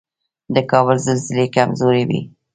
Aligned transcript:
د 0.53 0.57
کابل 0.71 0.97
زلزلې 1.07 1.45
کمزورې 1.55 2.03
وي 2.09 2.21